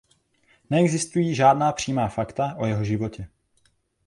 Neexistují 0.69 1.35
žádná 1.35 1.71
přímá 1.71 2.07
fakta 2.07 2.55
o 2.57 2.65
jeho 2.65 2.83
životě. 2.83 3.27